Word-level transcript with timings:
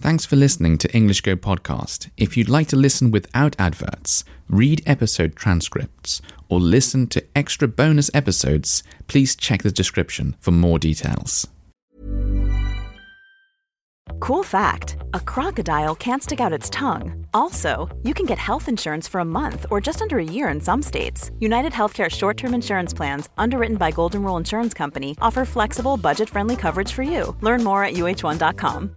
Thanks 0.00 0.24
for 0.24 0.36
listening 0.36 0.78
to 0.78 0.90
English 0.94 1.20
Go 1.20 1.36
Podcast. 1.36 2.08
If 2.16 2.34
you'd 2.34 2.48
like 2.48 2.68
to 2.68 2.76
listen 2.76 3.10
without 3.10 3.54
adverts, 3.58 4.24
read 4.48 4.82
episode 4.86 5.36
transcripts, 5.36 6.22
or 6.48 6.58
listen 6.58 7.06
to 7.08 7.22
extra 7.36 7.68
bonus 7.68 8.10
episodes, 8.14 8.82
please 9.08 9.36
check 9.36 9.62
the 9.62 9.70
description 9.70 10.36
for 10.40 10.52
more 10.52 10.78
details. 10.78 11.46
Cool 14.20 14.42
fact 14.42 14.96
a 15.12 15.20
crocodile 15.20 15.94
can't 15.94 16.22
stick 16.22 16.40
out 16.40 16.52
its 16.52 16.70
tongue. 16.70 17.26
Also, 17.34 17.86
you 18.02 18.14
can 18.14 18.24
get 18.24 18.38
health 18.38 18.68
insurance 18.68 19.06
for 19.06 19.20
a 19.20 19.24
month 19.26 19.66
or 19.70 19.82
just 19.82 20.00
under 20.00 20.18
a 20.18 20.24
year 20.24 20.48
in 20.48 20.62
some 20.62 20.82
states. 20.82 21.30
United 21.40 21.72
Healthcare 21.72 22.08
short 22.08 22.38
term 22.38 22.54
insurance 22.54 22.94
plans, 22.94 23.28
underwritten 23.36 23.76
by 23.76 23.90
Golden 23.90 24.22
Rule 24.22 24.38
Insurance 24.38 24.72
Company, 24.72 25.14
offer 25.20 25.44
flexible, 25.44 25.98
budget 25.98 26.30
friendly 26.30 26.56
coverage 26.56 26.92
for 26.92 27.02
you. 27.02 27.36
Learn 27.42 27.62
more 27.62 27.84
at 27.84 27.92
uh1.com. 27.92 28.96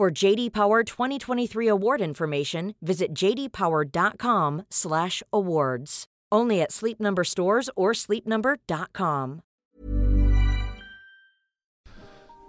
For 0.00 0.08
JD 0.10 0.54
Power 0.54 0.82
2023 0.82 1.66
award 1.66 2.00
information, 2.00 2.74
visit 2.80 3.12
jdpower.com/awards. 3.12 6.04
Only 6.32 6.62
at 6.62 6.72
Sleep 6.72 6.98
Number 6.98 7.22
stores 7.22 7.68
or 7.76 7.92
sleepnumber.com. 7.92 9.42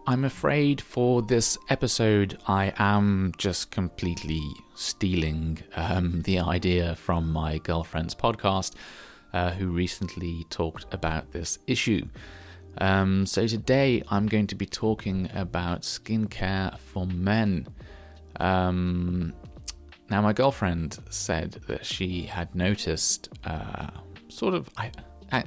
I'm 0.08 0.24
afraid 0.24 0.80
for 0.80 1.22
this 1.22 1.58
episode, 1.68 2.38
I 2.48 2.72
am 2.78 3.34
just 3.38 3.70
completely 3.70 4.42
stealing 4.76 5.58
um, 5.76 6.22
the 6.22 6.40
idea 6.40 6.96
from 6.96 7.34
my 7.34 7.58
girlfriend's 7.58 8.16
podcast, 8.16 8.76
uh, 9.34 9.52
who 9.52 9.68
recently 9.68 10.46
talked 10.50 10.86
about 10.94 11.34
this 11.34 11.60
issue. 11.68 12.08
Um, 12.78 13.26
so 13.26 13.48
today 13.48 14.04
I'm 14.10 14.28
going 14.28 14.48
to 14.48 14.56
be 14.56 14.66
talking 14.66 15.30
about 15.36 15.82
skincare 15.82 16.80
for 16.80 17.06
men. 17.06 17.68
Um, 18.40 19.34
now, 20.10 20.22
my 20.22 20.34
girlfriend 20.34 21.00
said 21.10 21.52
that 21.68 21.86
she 21.86 22.24
had 22.24 22.54
noticed, 22.54 23.30
uh, 23.46 23.88
sort 24.28 24.54
of, 24.54 24.70
I, 24.76 24.92
I, 25.32 25.46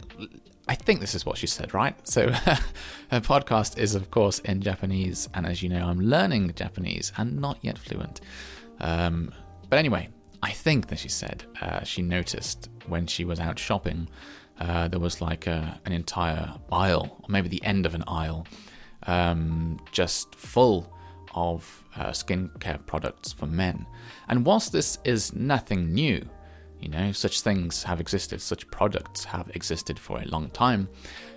I, 0.68 0.74
think 0.74 1.00
this 1.00 1.14
is 1.14 1.26
what 1.26 1.36
she 1.36 1.46
said, 1.46 1.74
right? 1.74 1.94
So, 2.08 2.30
her 3.10 3.20
podcast 3.20 3.76
is, 3.76 3.94
of 3.94 4.10
course, 4.10 4.38
in 4.38 4.62
Japanese, 4.62 5.28
and 5.34 5.44
as 5.44 5.62
you 5.62 5.68
know, 5.68 5.86
I'm 5.86 6.00
learning 6.00 6.50
Japanese 6.56 7.12
and 7.18 7.40
not 7.40 7.58
yet 7.60 7.76
fluent. 7.76 8.22
Um, 8.80 9.32
but 9.68 9.78
anyway, 9.78 10.08
I 10.42 10.52
think 10.52 10.88
that 10.88 10.98
she 10.98 11.10
said 11.10 11.44
uh, 11.60 11.84
she 11.84 12.00
noticed 12.00 12.70
when 12.88 13.06
she 13.06 13.24
was 13.24 13.40
out 13.40 13.58
shopping 13.58 14.08
uh, 14.60 14.88
there 14.88 15.00
was 15.00 15.20
like 15.20 15.46
a, 15.46 15.80
an 15.84 15.92
entire 15.92 16.54
aisle, 16.70 17.16
or 17.22 17.26
maybe 17.28 17.48
the 17.48 17.62
end 17.64 17.86
of 17.86 17.94
an 17.94 18.04
aisle, 18.06 18.46
um, 19.06 19.78
just 19.92 20.34
full 20.34 20.90
of 21.34 21.84
uh, 21.96 22.10
skincare 22.10 22.84
products 22.86 23.32
for 23.32 23.46
men. 23.46 23.86
And 24.28 24.46
whilst 24.46 24.72
this 24.72 24.98
is 25.04 25.34
nothing 25.34 25.92
new, 25.92 26.24
you 26.80 26.88
know, 26.88 27.10
such 27.12 27.40
things 27.40 27.82
have 27.82 28.00
existed, 28.00 28.40
such 28.40 28.70
products 28.70 29.24
have 29.24 29.50
existed 29.54 29.98
for 29.98 30.20
a 30.20 30.26
long 30.26 30.50
time, 30.50 30.88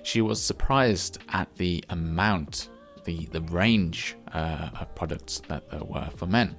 she 0.03 0.22
was 0.22 0.41
surprised 0.41 1.19
at 1.30 1.53
the 1.56 1.84
amount, 1.90 2.69
the, 3.06 3.25
the 3.31 3.41
range 3.41 4.16
uh, 4.34 4.69
of 4.80 4.94
products 4.94 5.41
that 5.47 5.69
there 5.72 5.84
were 5.84 6.09
for 6.16 6.28
men. 6.28 6.56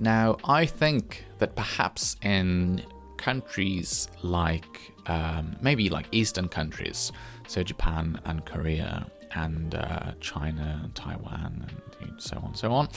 Now, 0.00 0.38
I 0.44 0.66
think 0.66 1.24
that 1.38 1.54
perhaps 1.54 2.16
in 2.22 2.82
countries 3.20 4.08
like 4.22 4.92
um, 5.06 5.54
maybe 5.60 5.90
like 5.90 6.06
Eastern 6.10 6.48
countries, 6.48 7.12
so 7.46 7.62
Japan 7.62 8.18
and 8.24 8.46
Korea 8.46 9.06
and 9.32 9.74
uh, 9.74 10.12
China 10.20 10.80
and 10.82 10.94
Taiwan 10.94 11.66
and 12.00 12.20
so 12.20 12.38
on 12.38 12.44
and 12.46 12.56
so 12.56 12.72
on. 12.72 12.88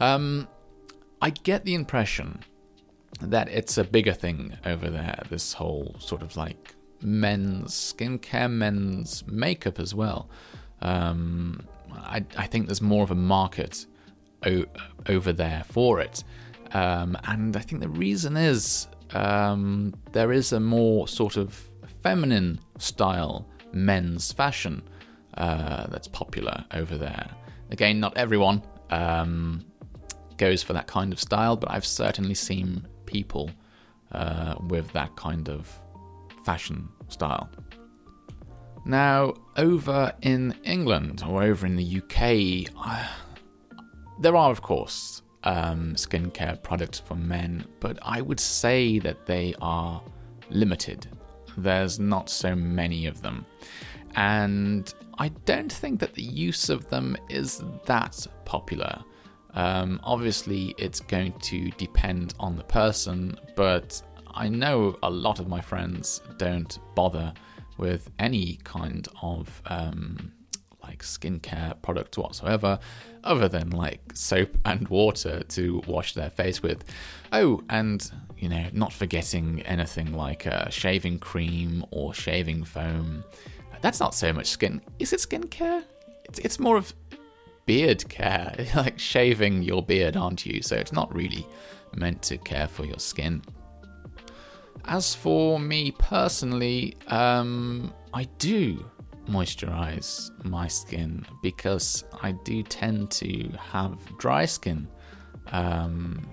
Um, 0.00 0.48
I 1.22 1.30
get 1.30 1.64
the 1.64 1.74
impression 1.74 2.40
that 3.20 3.48
it's 3.48 3.78
a 3.78 3.84
bigger 3.84 4.12
thing 4.12 4.56
over 4.66 4.90
there, 4.90 5.22
this 5.30 5.52
whole 5.52 5.94
sort 6.00 6.22
of 6.22 6.36
like 6.36 6.74
men's 7.00 7.72
skincare, 7.72 8.50
men's 8.50 9.24
makeup 9.26 9.78
as 9.78 9.94
well. 9.94 10.28
Um, 10.82 11.66
I, 11.92 12.24
I, 12.36 12.46
think 12.46 12.66
there's 12.66 12.80
more 12.80 13.02
of 13.02 13.10
a 13.10 13.14
market 13.14 13.86
o- 14.46 14.64
over 15.06 15.32
there 15.32 15.64
for 15.68 16.00
it. 16.00 16.24
Um, 16.72 17.18
and 17.24 17.56
I 17.56 17.60
think 17.60 17.82
the 17.82 17.88
reason 17.88 18.36
is 18.36 18.86
um, 19.14 19.94
there 20.12 20.32
is 20.32 20.52
a 20.52 20.60
more 20.60 21.08
sort 21.08 21.36
of 21.36 21.54
feminine 22.02 22.60
style 22.78 23.48
men's 23.72 24.32
fashion 24.32 24.82
uh, 25.34 25.86
that's 25.88 26.08
popular 26.08 26.64
over 26.72 26.96
there. 26.96 27.30
Again, 27.70 28.00
not 28.00 28.16
everyone 28.16 28.62
um, 28.90 29.64
goes 30.36 30.62
for 30.62 30.72
that 30.72 30.86
kind 30.86 31.12
of 31.12 31.20
style, 31.20 31.56
but 31.56 31.70
I've 31.70 31.86
certainly 31.86 32.34
seen 32.34 32.86
people 33.06 33.50
uh, 34.12 34.56
with 34.68 34.92
that 34.92 35.14
kind 35.16 35.48
of 35.48 35.72
fashion 36.44 36.88
style. 37.08 37.48
Now, 38.84 39.34
over 39.56 40.12
in 40.22 40.54
England 40.64 41.22
or 41.26 41.42
over 41.42 41.66
in 41.66 41.76
the 41.76 41.98
UK, 41.98 42.72
uh, 42.76 43.06
there 44.20 44.34
are, 44.34 44.50
of 44.50 44.62
course, 44.62 45.22
um, 45.44 45.94
skincare 45.94 46.62
products 46.62 46.98
for 46.98 47.14
men, 47.14 47.64
but 47.80 47.98
I 48.02 48.20
would 48.20 48.40
say 48.40 48.98
that 49.00 49.26
they 49.26 49.54
are 49.60 50.02
limited. 50.50 51.06
There's 51.56 51.98
not 51.98 52.28
so 52.30 52.54
many 52.54 53.06
of 53.06 53.22
them. 53.22 53.46
And 54.16 54.92
I 55.18 55.28
don't 55.44 55.72
think 55.72 56.00
that 56.00 56.14
the 56.14 56.22
use 56.22 56.68
of 56.68 56.88
them 56.88 57.16
is 57.28 57.62
that 57.86 58.26
popular. 58.44 59.02
Um, 59.54 60.00
obviously, 60.02 60.74
it's 60.78 61.00
going 61.00 61.32
to 61.40 61.70
depend 61.72 62.34
on 62.38 62.56
the 62.56 62.64
person, 62.64 63.38
but 63.56 64.00
I 64.32 64.48
know 64.48 64.96
a 65.02 65.10
lot 65.10 65.40
of 65.40 65.48
my 65.48 65.60
friends 65.60 66.22
don't 66.38 66.78
bother 66.94 67.32
with 67.78 68.10
any 68.18 68.58
kind 68.62 69.08
of 69.22 69.62
um, 69.66 70.32
like 71.00 71.02
skincare 71.02 71.80
products 71.82 72.18
whatsoever, 72.18 72.78
other 73.24 73.48
than 73.48 73.70
like 73.70 74.00
soap 74.14 74.56
and 74.64 74.88
water 74.88 75.42
to 75.48 75.82
wash 75.86 76.14
their 76.14 76.30
face 76.30 76.62
with. 76.62 76.84
Oh, 77.32 77.62
and 77.70 78.10
you 78.38 78.48
know, 78.48 78.66
not 78.72 78.92
forgetting 78.92 79.62
anything 79.62 80.12
like 80.12 80.46
uh, 80.46 80.68
shaving 80.68 81.18
cream 81.18 81.84
or 81.90 82.14
shaving 82.14 82.64
foam. 82.64 83.24
That's 83.80 84.00
not 84.00 84.14
so 84.14 84.32
much 84.32 84.48
skin. 84.48 84.80
Is 84.98 85.12
it 85.12 85.20
skincare? 85.20 85.84
It's, 86.24 86.38
it's 86.40 86.60
more 86.60 86.76
of 86.76 86.92
beard 87.66 88.06
care, 88.08 88.54
like 88.74 88.98
shaving 88.98 89.62
your 89.62 89.82
beard, 89.82 90.16
aren't 90.16 90.44
you? 90.44 90.62
So 90.62 90.76
it's 90.76 90.92
not 90.92 91.14
really 91.14 91.46
meant 91.94 92.22
to 92.22 92.38
care 92.38 92.68
for 92.68 92.84
your 92.84 92.98
skin. 92.98 93.42
As 94.86 95.14
for 95.14 95.60
me 95.60 95.92
personally, 95.92 96.96
um, 97.08 97.92
I 98.12 98.24
do 98.38 98.84
moisturize 99.30 100.30
my 100.44 100.66
skin 100.66 101.24
because 101.42 102.04
I 102.22 102.32
do 102.32 102.62
tend 102.62 103.10
to 103.12 103.48
have 103.72 103.98
dry 104.18 104.44
skin. 104.46 104.88
Um, 105.52 106.26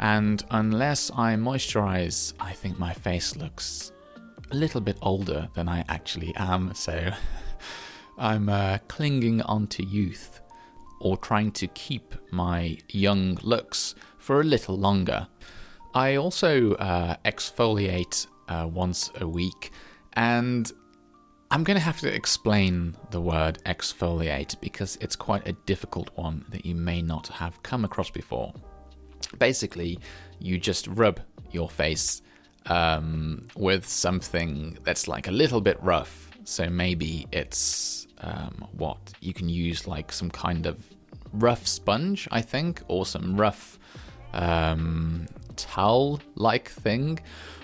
and 0.00 0.44
unless 0.50 1.10
I 1.10 1.34
moisturize, 1.34 2.32
I 2.38 2.52
think 2.52 2.78
my 2.78 2.92
face 2.92 3.36
looks 3.36 3.92
a 4.50 4.56
little 4.56 4.80
bit 4.80 4.96
older 5.02 5.48
than 5.54 5.68
I 5.68 5.84
actually 5.88 6.34
am. 6.36 6.72
So 6.88 7.10
I'm 8.16 8.48
uh, 8.48 8.78
clinging 8.88 9.42
onto 9.42 9.84
youth 9.84 10.40
or 11.00 11.16
trying 11.16 11.52
to 11.52 11.66
keep 11.68 12.14
my 12.30 12.78
young 12.88 13.38
looks 13.42 13.94
for 14.18 14.40
a 14.40 14.44
little 14.44 14.76
longer. 14.76 15.28
I 15.94 16.16
also 16.16 16.74
uh, 16.74 17.16
exfoliate 17.24 18.26
uh, 18.48 18.68
once 18.70 19.10
a 19.20 19.26
week, 19.26 19.70
and 20.14 20.70
I'm 21.50 21.64
going 21.64 21.78
to 21.78 21.82
have 21.82 21.98
to 22.00 22.14
explain 22.14 22.94
the 23.10 23.22
word 23.22 23.58
exfoliate 23.64 24.60
because 24.60 24.98
it's 25.00 25.16
quite 25.16 25.48
a 25.48 25.52
difficult 25.52 26.10
one 26.14 26.44
that 26.50 26.66
you 26.66 26.74
may 26.74 27.00
not 27.00 27.28
have 27.28 27.62
come 27.62 27.86
across 27.86 28.10
before. 28.10 28.52
Basically, 29.38 29.98
you 30.40 30.58
just 30.58 30.86
rub 30.88 31.20
your 31.50 31.70
face 31.70 32.20
um, 32.66 33.46
with 33.56 33.88
something 33.88 34.76
that's 34.84 35.08
like 35.08 35.28
a 35.28 35.30
little 35.30 35.62
bit 35.62 35.82
rough. 35.82 36.30
So 36.44 36.68
maybe 36.68 37.26
it's 37.32 38.06
um, 38.18 38.68
what 38.72 38.98
you 39.20 39.32
can 39.32 39.48
use 39.48 39.86
like 39.86 40.12
some 40.12 40.30
kind 40.30 40.66
of 40.66 40.84
rough 41.32 41.66
sponge, 41.66 42.28
I 42.30 42.42
think, 42.42 42.82
or 42.88 43.06
some 43.06 43.40
rough 43.40 43.78
um, 44.34 45.26
towel 45.56 46.20
like 46.34 46.68
thing, 46.68 47.20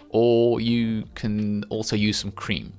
or 0.08 0.62
you 0.62 1.04
can 1.14 1.64
also 1.64 1.96
use 1.96 2.16
some 2.16 2.32
cream. 2.32 2.72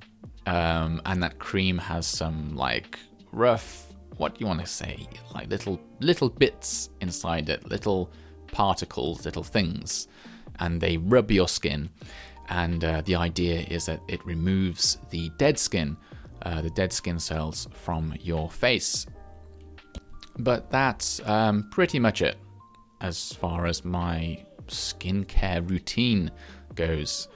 Um, 0.46 1.02
and 1.04 1.22
that 1.22 1.38
cream 1.38 1.78
has 1.78 2.06
some 2.06 2.54
like 2.56 2.98
rough, 3.32 3.86
what 4.16 4.34
do 4.34 4.40
you 4.40 4.46
want 4.46 4.60
to 4.60 4.66
say, 4.66 5.06
like 5.34 5.50
little 5.50 5.80
little 6.00 6.28
bits 6.28 6.90
inside 7.00 7.48
it, 7.48 7.68
little 7.68 8.10
particles, 8.52 9.24
little 9.24 9.42
things, 9.42 10.08
and 10.60 10.80
they 10.80 10.96
rub 10.96 11.30
your 11.30 11.48
skin. 11.48 11.90
And 12.48 12.84
uh, 12.84 13.02
the 13.04 13.16
idea 13.16 13.66
is 13.68 13.86
that 13.86 14.00
it 14.08 14.24
removes 14.24 14.98
the 15.10 15.30
dead 15.36 15.58
skin, 15.58 15.96
uh, 16.42 16.62
the 16.62 16.70
dead 16.70 16.92
skin 16.92 17.18
cells 17.18 17.66
from 17.72 18.14
your 18.20 18.48
face. 18.48 19.06
But 20.38 20.70
that's 20.70 21.20
um, 21.26 21.68
pretty 21.70 21.98
much 21.98 22.22
it 22.22 22.36
as 23.00 23.32
far 23.32 23.66
as 23.66 23.84
my 23.84 24.44
skincare 24.68 25.68
routine 25.68 26.30
goes. 26.74 27.28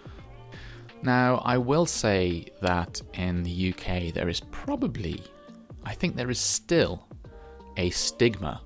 Now, 1.03 1.41
I 1.45 1.57
will 1.57 1.87
say 1.87 2.47
that 2.61 3.01
in 3.15 3.43
the 3.43 3.73
UK 3.73 4.13
there 4.13 4.29
is 4.29 4.41
probably, 4.41 5.23
I 5.85 5.95
think 5.95 6.17
there 6.17 6.31
is 6.31 6.39
still, 6.39 7.07
a 7.77 7.89
stigma 7.91 8.61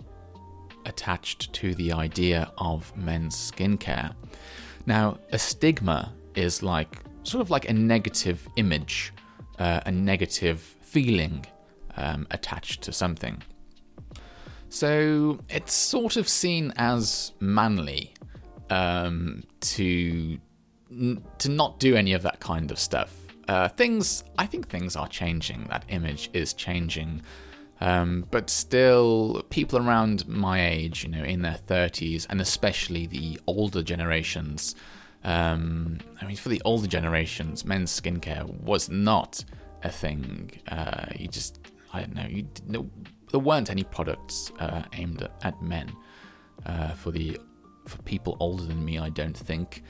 attached 0.86 1.52
to 1.52 1.74
the 1.74 1.92
idea 1.92 2.50
of 2.58 2.94
men's 2.96 3.36
skincare. 3.36 4.14
Now, 4.86 5.18
a 5.30 5.38
stigma 5.38 6.12
is 6.34 6.62
like 6.62 6.98
sort 7.22 7.40
of 7.40 7.50
like 7.50 7.68
a 7.68 7.72
negative 7.72 8.46
image, 8.56 9.12
uh, 9.58 9.80
a 9.86 9.92
negative 9.92 10.60
feeling 10.80 11.46
um, 11.96 12.26
attached 12.30 12.82
to 12.82 12.92
something. 12.92 13.42
So 14.68 15.38
it's 15.48 15.72
sort 15.72 16.16
of 16.16 16.28
seen 16.28 16.72
as 16.76 17.32
manly 17.38 18.14
um, 18.70 19.44
to 19.60 20.38
to 21.38 21.48
not 21.48 21.78
do 21.78 21.96
any 21.96 22.12
of 22.12 22.22
that 22.22 22.40
kind 22.40 22.70
of 22.70 22.78
stuff. 22.78 23.14
Uh, 23.48 23.68
things, 23.68 24.24
I 24.38 24.46
think 24.46 24.68
things 24.68 24.96
are 24.96 25.08
changing. 25.08 25.66
That 25.68 25.84
image 25.88 26.30
is 26.32 26.54
changing. 26.54 27.22
Um, 27.80 28.26
but 28.30 28.48
still, 28.48 29.44
people 29.50 29.78
around 29.78 30.26
my 30.26 30.66
age, 30.66 31.04
you 31.04 31.10
know, 31.10 31.24
in 31.24 31.42
their 31.42 31.58
30s, 31.66 32.26
and 32.30 32.40
especially 32.40 33.06
the 33.06 33.38
older 33.46 33.82
generations, 33.82 34.74
um, 35.24 35.98
I 36.20 36.26
mean, 36.26 36.36
for 36.36 36.48
the 36.48 36.62
older 36.64 36.86
generations, 36.86 37.64
men's 37.64 37.98
skincare 37.98 38.44
was 38.60 38.88
not 38.88 39.44
a 39.82 39.90
thing. 39.90 40.50
Uh, 40.68 41.06
you 41.16 41.28
just, 41.28 41.60
I 41.92 42.00
don't 42.00 42.14
know, 42.14 42.26
you, 42.28 42.46
there 43.30 43.40
weren't 43.40 43.70
any 43.70 43.84
products 43.84 44.52
uh, 44.60 44.82
aimed 44.92 45.22
at, 45.22 45.32
at 45.42 45.62
men 45.62 45.90
uh, 46.66 46.92
for 46.92 47.10
the 47.10 47.38
for 47.86 48.00
people 48.02 48.36
older 48.40 48.64
than 48.64 48.84
me. 48.84 48.98
I 48.98 49.08
don't 49.10 49.36
think. 49.36 49.82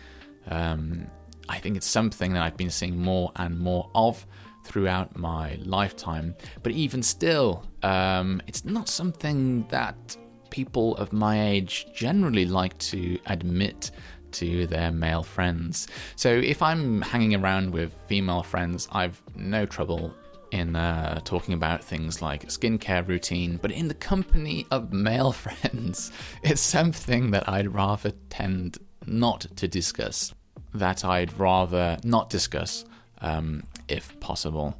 Um, 0.49 1.07
I 1.49 1.59
think 1.59 1.77
it's 1.77 1.87
something 1.87 2.33
that 2.33 2.43
I've 2.43 2.57
been 2.57 2.71
seeing 2.71 2.99
more 2.99 3.33
and 3.37 3.59
more 3.59 3.91
of 3.95 4.27
throughout 4.65 5.17
my 5.17 5.59
lifetime. 5.65 6.35
But 6.63 6.73
even 6.73 7.03
still, 7.03 7.67
um, 7.83 8.41
it's 8.47 8.65
not 8.65 8.89
something 8.89 9.67
that 9.69 10.17
people 10.51 10.97
of 10.97 11.13
my 11.13 11.49
age 11.49 11.87
generally 11.95 12.47
like 12.47 12.77
to 12.79 13.19
admit 13.27 13.91
to 14.33 14.67
their 14.67 14.91
male 14.91 15.23
friends. 15.23 15.87
So 16.17 16.29
if 16.29 16.63
I'm 16.63 17.03
hanging 17.03 17.35
around 17.35 17.73
with 17.73 17.93
female 18.09 18.43
friends, 18.43 18.89
I've 18.93 19.23
no 19.37 19.67
trouble 19.67 20.15
in 20.51 20.77
uh, 20.77 21.21
talking 21.25 21.55
about 21.55 21.83
things 21.83 22.23
like 22.23 22.47
skincare 22.47 23.07
routine, 23.07 23.59
but 23.61 23.73
in 23.73 23.89
the 23.89 23.95
company 23.95 24.67
of 24.71 24.93
male 24.93 25.33
friends, 25.45 26.13
it's 26.43 26.61
something 26.61 27.33
that 27.33 27.49
I'd 27.49 27.73
rather 27.73 28.13
tend 28.31 28.79
not 29.07 29.47
to 29.57 29.69
discuss, 29.69 30.35
that 30.75 31.05
I'd 31.05 31.39
rather 31.39 31.99
not 32.05 32.31
discuss 32.31 32.85
um, 33.21 33.65
if 33.89 34.19
possible. 34.21 34.77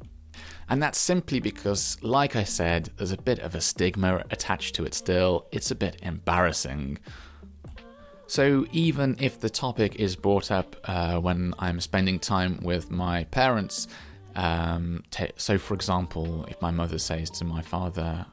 And 0.67 0.81
that's 0.81 0.97
simply 0.97 1.39
because, 1.39 1.97
like 2.01 2.35
I 2.35 2.43
said, 2.43 2.89
there's 2.97 3.11
a 3.11 3.17
bit 3.17 3.39
of 3.39 3.53
a 3.55 3.61
stigma 3.61 4.23
attached 4.31 4.75
to 4.75 4.85
it 4.85 4.93
still. 4.93 5.45
It's 5.51 5.69
a 5.71 5.75
bit 5.75 5.97
embarrassing. 6.01 6.97
So, 8.27 8.65
even 8.71 9.15
if 9.19 9.39
the 9.39 9.49
topic 9.49 9.97
is 9.97 10.15
brought 10.15 10.49
up 10.49 10.75
uh, 10.85 11.19
when 11.19 11.53
I'm 11.59 11.79
spending 11.79 12.17
time 12.17 12.59
with 12.63 12.89
my 12.89 13.25
parents, 13.25 13.87
um, 14.35 15.03
t- 15.11 15.31
so, 15.37 15.59
for 15.59 15.75
example, 15.75 16.45
if 16.49 16.59
my 16.61 16.71
mother 16.71 16.97
says 16.97 17.29
to 17.31 17.45
my 17.45 17.61
father, 17.61 18.25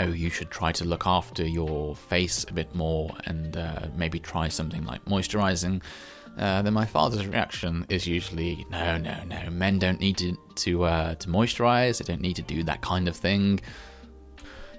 "Oh, 0.00 0.12
you 0.12 0.30
should 0.30 0.50
try 0.50 0.72
to 0.72 0.84
look 0.84 1.06
after 1.06 1.46
your 1.46 1.94
face 1.96 2.44
a 2.48 2.52
bit 2.52 2.74
more 2.74 3.14
and 3.26 3.56
uh, 3.56 3.86
maybe 3.96 4.18
try 4.18 4.48
something 4.48 4.84
like 4.84 5.04
moisturizing," 5.04 5.82
uh, 6.38 6.62
then 6.62 6.72
my 6.72 6.86
father's 6.86 7.26
reaction 7.26 7.86
is 7.88 8.06
usually, 8.06 8.66
"No, 8.70 8.98
no, 8.98 9.22
no. 9.24 9.50
Men 9.50 9.78
don't 9.78 10.00
need 10.00 10.16
to 10.18 10.36
to 10.56 10.84
uh, 10.84 11.14
to 11.16 11.28
moisturize. 11.28 11.98
They 11.98 12.04
don't 12.12 12.22
need 12.22 12.36
to 12.36 12.42
do 12.42 12.62
that 12.64 12.80
kind 12.80 13.08
of 13.08 13.16
thing." 13.16 13.60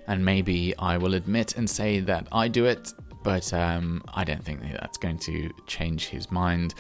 And 0.07 0.23
maybe 0.23 0.75
I 0.77 0.97
will 0.97 1.15
admit 1.15 1.57
and 1.57 1.67
say 1.69 1.99
that 2.01 2.27
I 2.31 2.47
do 2.47 2.65
it, 2.65 2.93
but 3.23 3.51
um, 3.53 4.03
I 4.13 4.23
don't 4.23 4.43
think 4.43 4.61
that's 4.61 4.99
going 4.99 5.17
to 5.19 5.49
change 5.65 6.07
his 6.07 6.29
mind. 6.31 6.75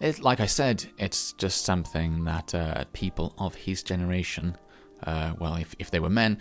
It, 0.00 0.20
like 0.20 0.38
I 0.38 0.46
said, 0.46 0.86
it's 0.96 1.32
just 1.32 1.64
something 1.64 2.24
that 2.24 2.54
uh, 2.54 2.84
people 2.92 3.34
of 3.36 3.56
his 3.56 3.82
generation, 3.82 4.56
uh, 5.04 5.32
well, 5.40 5.56
if, 5.56 5.74
if 5.80 5.90
they 5.90 5.98
were 5.98 6.08
men, 6.08 6.38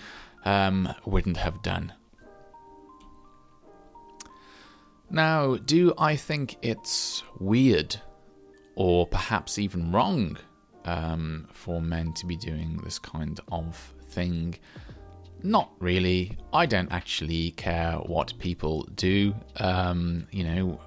um, 0.47 0.93
wouldn't 1.05 1.35
have 1.35 1.61
done. 1.61 1.91
Now, 5.09 5.57
do 5.57 5.93
I 5.97 6.15
think 6.15 6.57
it's 6.61 7.23
weird 7.37 7.99
or 8.75 9.07
perhaps 9.07 9.59
even 9.59 9.91
wrong 9.91 10.37
um, 10.85 11.47
for 11.51 11.81
men 11.81 12.13
to 12.13 12.25
be 12.25 12.37
doing 12.37 12.79
this 12.83 12.97
kind 12.97 13.39
of 13.51 13.75
thing? 14.09 14.55
Not 15.43 15.69
really. 15.79 16.37
I 16.53 16.65
don't 16.65 16.91
actually 16.93 17.51
care 17.51 17.95
what 17.95 18.33
people 18.39 18.83
do. 18.95 19.35
Um, 19.57 20.27
you 20.31 20.45
know, 20.45 20.79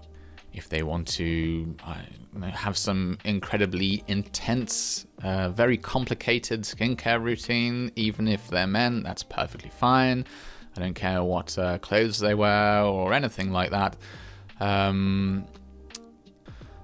if 0.53 0.69
they 0.69 0.83
want 0.83 1.07
to 1.07 1.75
uh, 1.85 2.47
have 2.51 2.77
some 2.77 3.19
incredibly 3.25 4.03
intense, 4.09 5.07
uh, 5.23 5.51
very 5.51 5.77
complicated 5.77 6.63
skincare 6.63 7.23
routine, 7.23 7.93
even 7.97 8.27
if 8.27 8.49
they're 8.49 8.67
men, 8.67 9.03
that's 9.03 9.23
perfectly 9.23 9.71
fine. 9.71 10.25
I 10.77 10.81
don't 10.81 10.95
care 10.95 11.23
what 11.23 11.57
uh, 11.59 11.79
clothes 11.79 12.19
they 12.19 12.35
wear 12.35 12.83
or 12.83 13.13
anything 13.13 13.53
like 13.53 13.71
that. 13.71 13.97
Um, 14.61 15.47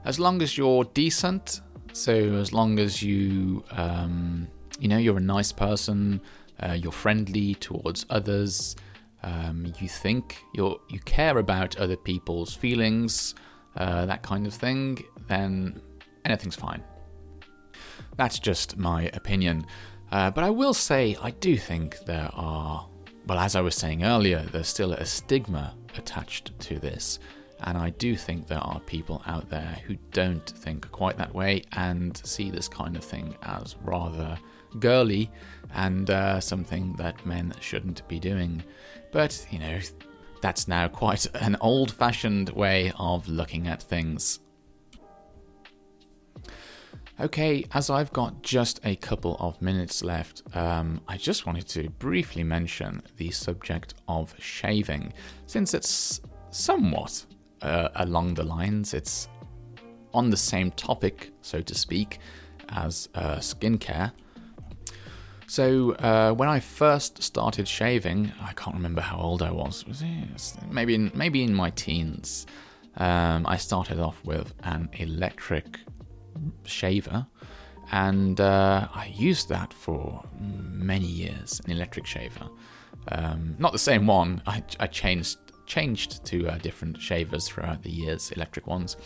as 0.05 0.19
long 0.21 0.43
as 0.43 0.57
you're 0.57 0.85
decent, 0.85 1.61
so 1.93 2.13
as 2.13 2.53
long 2.53 2.79
as 2.79 3.03
you, 3.03 3.65
um, 3.71 4.47
you 4.79 4.89
know, 4.89 4.99
you're 4.99 5.17
a 5.17 5.21
nice 5.21 5.53
person, 5.53 6.21
uh, 6.61 6.73
you're 6.73 6.93
friendly 6.93 7.55
towards 7.57 8.07
others, 8.11 8.77
um, 9.23 9.73
you 9.81 9.89
think 9.89 10.45
you 10.55 10.81
you 10.89 11.01
care 11.01 11.39
about 11.39 11.77
other 11.79 11.97
people's 11.97 12.55
feelings 12.55 13.35
uh, 13.77 14.07
that 14.07 14.23
kind 14.23 14.47
of 14.47 14.55
thing, 14.55 15.03
then 15.29 15.81
anything's 16.25 16.57
fine. 16.57 16.83
That's 18.17 18.39
just 18.39 18.77
my 18.77 19.05
opinion. 19.15 19.67
Uh, 20.11 20.31
but 20.31 20.45
I 20.45 20.51
will 20.51 20.75
say, 20.75 21.17
I 21.21 21.31
do 21.31 21.57
think 21.57 21.99
there 22.07 22.31
are, 22.33 22.89
well, 23.27 23.39
as 23.39 23.57
I 23.57 23.61
was 23.61 23.75
saying 23.75 24.05
earlier, 24.05 24.43
there's 24.53 24.69
still 24.69 24.93
a 24.93 25.05
stigma 25.05 25.75
attached 25.97 26.59
to 26.61 26.79
this. 26.79 27.19
And 27.61 27.79
I 27.79 27.91
do 27.91 28.17
think 28.17 28.47
there 28.47 28.59
are 28.59 28.81
people 28.81 29.23
out 29.27 29.49
there 29.49 29.79
who 29.87 29.97
don't 30.13 30.47
think 30.47 30.91
quite 30.93 31.17
that 31.17 31.35
way 31.35 31.63
and 31.73 32.17
see 32.25 32.51
this 32.51 32.69
kind 32.69 32.97
of 32.97 33.05
thing 33.05 33.35
as 33.43 33.77
rather 33.83 34.39
girly 34.79 35.31
and 35.75 36.11
uh, 36.11 36.39
something 36.39 36.93
that 36.99 37.25
men 37.25 37.55
shouldn't 37.61 38.07
be 38.09 38.21
doing. 38.21 38.63
But, 39.11 39.47
you 39.51 39.59
know, 39.59 39.79
that's 40.47 40.69
now 40.69 40.87
quite 40.87 41.27
an 41.35 41.57
old 41.61 41.91
fashioned 41.91 42.51
way 42.51 42.93
of 43.01 43.27
looking 43.27 43.67
at 43.67 43.83
things. 43.83 44.39
Okay, 47.19 47.65
as 47.73 47.91
I've 47.91 48.13
got 48.13 48.43
just 48.43 48.79
a 48.85 48.95
couple 48.95 49.37
of 49.41 49.61
minutes 49.61 50.05
left, 50.05 50.45
um, 50.55 51.01
I 51.09 51.17
just 51.17 51.47
wanted 51.47 51.67
to 51.71 51.91
briefly 51.91 52.45
mention 52.45 53.03
the 53.17 53.33
subject 53.33 53.95
of 54.07 54.37
shaving, 54.39 55.13
since 55.47 55.75
it's 55.75 56.21
somewhat 56.51 57.27
uh, 57.63 57.89
along 57.97 58.35
the 58.35 58.45
lines, 58.45 58.95
it's 58.95 59.27
on 60.15 60.31
the 60.31 60.37
same 60.37 60.71
topic, 60.71 61.33
so 61.41 61.61
to 61.61 61.75
speak, 61.75 62.21
as 62.69 63.09
uh, 63.17 63.39
skincare. 63.39 64.13
So 65.49 65.93
uh, 65.93 66.33
when 66.33 66.49
I 66.49 66.59
first 66.59 67.23
started 67.23 67.69
shaving, 67.69 68.33
I 68.41 68.53
can't 68.55 68.75
remember 68.75 69.01
how 69.01 69.19
old 69.19 69.43
I 69.43 69.53
was. 69.53 69.87
Was 69.87 70.03
it 70.03 70.55
maybe 70.71 70.95
in, 70.95 71.13
maybe 71.15 71.43
in 71.43 71.55
my 71.55 71.71
teens? 71.71 72.47
Um, 72.97 73.47
I 73.47 73.57
started 73.57 74.01
off 74.01 74.25
with 74.25 74.55
an 74.65 74.89
electric 74.95 75.79
shaver, 76.65 77.27
and 77.93 78.41
uh, 78.41 78.89
I 78.93 79.13
used 79.15 79.49
that 79.51 79.73
for 79.73 80.25
many 80.41 81.07
years. 81.07 81.61
An 81.65 81.71
electric 81.71 82.07
shaver, 82.07 82.49
um, 83.09 83.55
not 83.59 83.73
the 83.73 83.79
same 83.79 84.07
one. 84.07 84.43
I, 84.47 84.65
I 84.81 84.87
changed 84.87 85.39
changed 85.67 86.25
to 86.25 86.49
uh, 86.49 86.59
different 86.59 87.01
shavers 87.01 87.49
throughout 87.49 87.83
the 87.83 87.91
years, 87.91 88.33
electric 88.33 88.67
ones. 88.67 88.97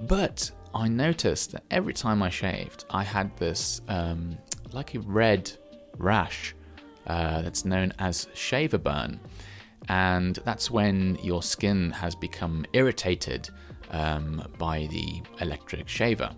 But 0.00 0.50
I 0.74 0.88
noticed 0.88 1.52
that 1.52 1.64
every 1.70 1.94
time 1.94 2.22
I 2.22 2.28
shaved, 2.28 2.84
I 2.90 3.02
had 3.02 3.36
this 3.38 3.80
um, 3.88 4.36
like 4.72 4.94
a 4.94 5.00
red 5.00 5.50
rash 5.98 6.54
uh, 7.06 7.42
that's 7.42 7.64
known 7.64 7.92
as 7.98 8.28
shaver 8.34 8.78
burn. 8.78 9.20
And 9.88 10.36
that's 10.44 10.70
when 10.70 11.16
your 11.22 11.42
skin 11.42 11.90
has 11.92 12.14
become 12.14 12.66
irritated 12.72 13.48
um, 13.90 14.44
by 14.58 14.88
the 14.90 15.22
electric 15.40 15.88
shaver. 15.88 16.30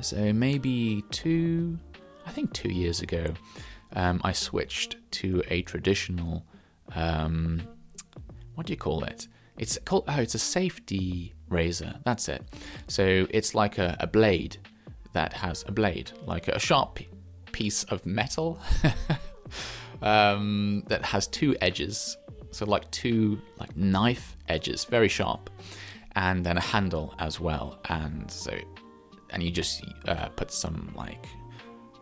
So 0.00 0.32
maybe 0.32 1.04
two, 1.10 1.78
I 2.24 2.30
think 2.30 2.52
two 2.52 2.70
years 2.72 3.02
ago, 3.02 3.26
um, 3.94 4.20
I 4.24 4.32
switched 4.32 4.96
to 5.12 5.42
a 5.48 5.62
traditional, 5.62 6.46
um, 6.94 7.60
what 8.54 8.66
do 8.66 8.72
you 8.72 8.78
call 8.78 9.04
it? 9.04 9.28
It's 9.58 9.78
called, 9.84 10.04
oh, 10.08 10.20
it's 10.20 10.34
a 10.34 10.38
safety 10.38 11.34
razor. 11.48 11.94
That's 12.04 12.28
it. 12.28 12.42
So 12.88 13.26
it's 13.30 13.54
like 13.54 13.76
a, 13.76 13.96
a 14.00 14.06
blade 14.06 14.56
that 15.12 15.34
has 15.34 15.64
a 15.68 15.72
blade, 15.72 16.12
like 16.24 16.48
a 16.48 16.58
sharp 16.58 17.00
piece 17.52 17.84
of 17.84 18.04
metal 18.04 18.58
um, 20.02 20.82
that 20.88 21.04
has 21.04 21.26
two 21.26 21.56
edges. 21.60 22.16
So 22.50 22.66
like 22.66 22.90
two 22.90 23.40
like 23.58 23.76
knife 23.76 24.36
edges, 24.48 24.84
very 24.84 25.08
sharp, 25.08 25.48
and 26.16 26.44
then 26.44 26.58
a 26.58 26.60
handle 26.60 27.14
as 27.18 27.40
well. 27.40 27.78
And 27.88 28.30
so, 28.30 28.54
and 29.30 29.42
you 29.42 29.50
just 29.50 29.84
uh, 30.06 30.28
put 30.30 30.50
some 30.50 30.92
like 30.94 31.24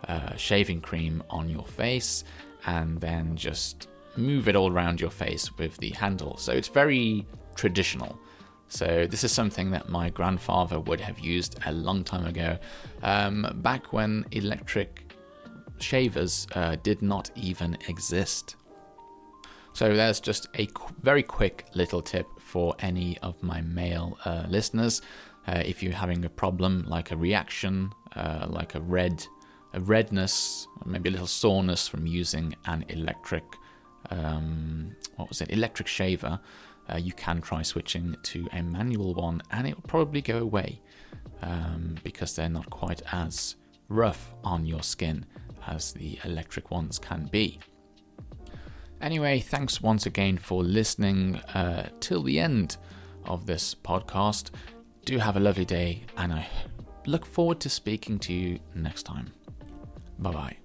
uh, 0.09 0.35
shaving 0.37 0.81
cream 0.81 1.23
on 1.31 1.49
your 1.49 1.65
face, 1.65 2.25
and 2.67 3.01
then 3.01 3.37
just 3.37 3.89
move 4.17 4.49
it 4.49 4.57
all 4.57 4.73
around 4.73 5.01
your 5.01 5.11
face 5.11 5.57
with 5.57 5.77
the 5.77 5.91
handle. 5.91 6.37
So 6.37 6.53
it's 6.53 6.69
very 6.69 7.27
traditional. 7.55 8.19
So 8.69 9.07
this 9.09 9.25
is 9.25 9.33
something 9.33 9.71
that 9.73 9.89
my 9.89 10.11
grandfather 10.11 10.79
would 10.81 11.01
have 11.01 11.19
used 11.19 11.59
a 11.67 11.73
long 11.73 12.05
time 12.05 12.25
ago, 12.27 12.57
um, 13.03 13.59
back 13.63 13.93
when 13.93 14.25
electric 14.31 15.10
shavers 15.83 16.47
uh, 16.55 16.77
did 16.83 17.03
not 17.03 17.31
even 17.35 17.77
exist. 17.89 18.57
So 19.73 19.95
there's 19.95 20.21
just 20.21 20.49
a 20.55 20.67
qu- 20.67 20.95
very 21.03 21.23
quick 21.23 21.67
little 21.75 22.03
tip 22.03 22.27
for 22.41 22.75
any 22.81 23.19
of 23.19 23.41
my 23.43 23.61
male 23.61 24.19
uh, 24.25 24.45
listeners. 24.49 25.03
Uh, 25.47 25.63
if 25.65 25.83
you're 25.83 25.93
having 25.93 26.25
a 26.25 26.29
problem 26.29 26.85
like 26.89 27.13
a 27.13 27.17
reaction, 27.17 27.93
uh, 28.17 28.47
like 28.49 28.75
a 28.75 28.81
red, 28.81 29.25
a 29.73 29.81
redness, 29.81 30.67
maybe 30.85 31.09
a 31.09 31.13
little 31.13 31.27
soreness 31.27 31.89
from 31.89 32.07
using 32.07 32.55
an 32.67 32.85
electric, 32.89 33.45
um, 34.11 34.95
what 35.17 35.29
was 35.29 35.41
it, 35.41 35.51
electric 35.51 35.89
shaver, 35.89 36.41
uh, 36.93 36.97
you 36.97 37.13
can 37.13 37.41
try 37.41 37.63
switching 37.63 38.17
to 38.25 38.49
a 38.53 38.63
manual 38.63 39.15
one, 39.15 39.41
and 39.53 39.67
it 39.67 39.77
will 39.77 39.89
probably 39.89 40.21
go 40.21 40.39
away 40.39 40.81
um, 41.43 41.95
because 42.03 42.35
they're 42.35 42.49
not 42.49 42.69
quite 42.71 43.03
as 43.13 43.55
rough 43.89 44.35
on 44.45 44.67
your 44.67 44.83
skin 44.83 45.25
as 45.67 45.93
the 45.93 46.19
electric 46.25 46.71
ones 46.71 46.99
can 46.99 47.27
be. 47.27 47.61
Anyway, 49.01 49.41
thanks 49.41 49.81
once 49.81 50.07
again 50.07 50.37
for 50.37 50.63
listening 50.63 51.37
uh, 51.55 51.89
till 52.01 52.23
the 52.23 52.39
end 52.39 52.77
of 53.25 53.47
this 53.47 53.75
podcast. 53.75 54.51
Do 55.05 55.19
have 55.19 55.37
a 55.37 55.41
lovely 55.41 55.65
day, 55.65 56.05
and 56.19 56.33
I 56.33 56.47
look 57.07 57.25
forward 57.25 57.61
to 57.61 57.71
speaking 57.71 58.19
to 58.21 58.33
you 58.33 58.59
next 58.75 59.05
time. 59.05 59.33
Bye 60.19 60.33
bye. 60.33 60.60